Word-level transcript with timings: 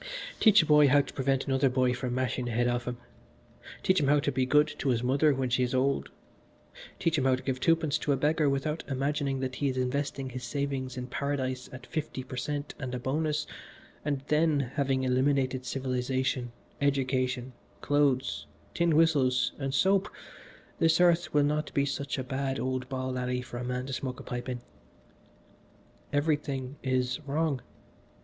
Teach 0.39 0.63
a 0.63 0.65
boy 0.65 0.87
how 0.87 1.01
to 1.01 1.13
prevent 1.13 1.45
another 1.45 1.69
boy 1.69 1.93
from 1.93 2.15
mashing 2.15 2.45
the 2.45 2.51
head 2.53 2.67
off 2.67 2.85
him, 2.87 2.97
teach 3.83 3.99
him 3.99 4.07
how 4.07 4.19
to 4.21 4.31
be 4.31 4.47
good 4.47 4.67
to 4.79 4.89
his 4.89 5.03
mother 5.03 5.31
when 5.31 5.47
she 5.51 5.61
is 5.61 5.75
old, 5.75 6.09
teach 6.97 7.19
him 7.19 7.25
how 7.25 7.35
to 7.35 7.43
give 7.43 7.59
two 7.59 7.75
pence 7.75 7.99
to 7.99 8.11
a 8.11 8.17
beggar 8.17 8.49
without 8.49 8.83
imagining 8.87 9.41
that 9.41 9.57
he 9.57 9.67
is 9.69 9.77
investing 9.77 10.31
his 10.31 10.43
savings 10.43 10.97
in 10.97 11.05
Paradise 11.05 11.69
at 11.71 11.85
fifty 11.85 12.23
per 12.23 12.35
cent 12.35 12.73
and 12.79 12.95
a 12.95 12.99
bonus; 12.99 13.45
and 14.03 14.21
then, 14.25 14.71
having 14.73 15.03
eliminated 15.03 15.67
civilisation, 15.67 16.51
education, 16.81 17.53
clothes, 17.81 18.47
tin 18.73 18.95
whistles 18.95 19.51
and 19.59 19.71
soap 19.71 20.09
this 20.79 20.99
earth 20.99 21.31
will 21.31 21.43
not 21.43 21.71
be 21.75 21.85
such 21.85 22.17
a 22.17 22.23
bad 22.23 22.59
old 22.59 22.89
ball 22.89 23.19
alley 23.19 23.43
for 23.43 23.57
a 23.57 23.63
man 23.63 23.85
to 23.85 23.93
smoke 23.93 24.19
a 24.19 24.23
pipe 24.23 24.49
in. 24.49 24.61
"Everything 26.11 26.77
is 26.81 27.19
wrong. 27.27 27.61